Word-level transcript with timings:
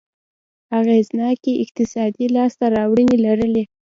اغېزناکې 0.79 1.51
اقتصادي 1.63 2.25
لاسته 2.35 2.65
راوړنې 2.75 3.17
لرلې. 3.25 3.63